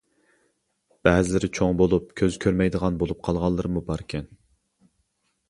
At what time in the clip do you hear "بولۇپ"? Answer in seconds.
1.81-2.07, 3.03-3.23